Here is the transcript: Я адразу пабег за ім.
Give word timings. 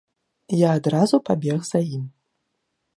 Я 0.59 0.69
адразу 0.79 1.15
пабег 1.29 1.59
за 1.71 1.79
ім. 1.99 2.03